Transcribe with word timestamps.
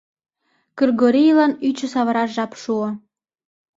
Кыргорийлан 0.77 1.51
ӱчӧ 1.67 1.87
савыраш 1.93 2.29
жап 2.35 2.51
шуо. 2.61 2.89